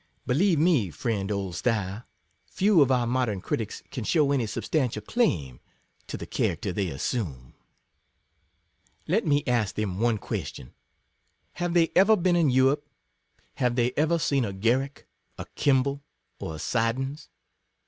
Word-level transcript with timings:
Believe 0.25 0.57
me, 0.57 0.89
friend 0.89 1.29
Oldstyle, 1.29 2.05
few 2.47 2.81
of 2.81 2.91
our 2.91 3.05
modern 3.05 3.39
critics 3.39 3.83
can 3.91 4.03
shew 4.03 4.31
any 4.31 4.47
substantial 4.47 5.03
claim 5.03 5.57
60 6.07 6.07
to 6.07 6.17
the 6.17 6.25
character 6.25 6.71
they 6.73 6.89
assume. 6.89 7.53
Let 9.07 9.27
me 9.27 9.43
ask 9.45 9.75
them 9.75 9.99
one 9.99 10.17
question— 10.17 10.73
Have 11.61 11.75
they 11.75 11.91
ever 11.95 12.15
been 12.15 12.35
in 12.35 12.49
Europe? 12.49 12.89
Have 13.57 13.75
they 13.75 13.91
ever 13.91 14.17
seen 14.17 14.43
a 14.43 14.53
Garrick, 14.53 15.05
a 15.37 15.45
Kemble, 15.55 16.01
or 16.39 16.55
a 16.55 16.57
Siddons? 16.57 17.29